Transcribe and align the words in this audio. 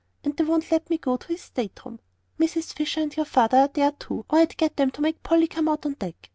And 0.23 0.35
they 0.35 0.43
won't 0.43 0.71
let 0.71 0.89
me 0.89 0.97
go 0.97 1.15
to 1.17 1.27
his 1.27 1.41
state 1.43 1.79
room. 1.85 1.99
Mrs. 2.39 2.73
Fisher 2.73 3.01
and 3.01 3.15
your 3.15 3.27
father 3.27 3.57
are 3.59 3.67
there, 3.67 3.91
too, 3.91 4.25
or 4.31 4.39
I'd 4.39 4.57
get 4.57 4.75
them 4.75 4.89
to 4.89 5.01
make 5.01 5.21
Polly 5.21 5.45
come 5.45 5.67
out 5.69 5.85
on 5.85 5.93
deck. 5.93 6.29